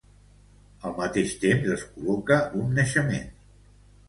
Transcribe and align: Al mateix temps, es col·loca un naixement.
Al 0.89 0.95
mateix 1.01 1.35
temps, 1.43 1.67
es 1.75 1.83
col·loca 1.91 2.39
un 2.63 2.75
naixement. 2.81 3.31